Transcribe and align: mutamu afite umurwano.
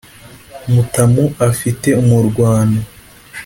mutamu 0.73 1.23
afite 1.49 1.89
umurwano. 2.01 2.79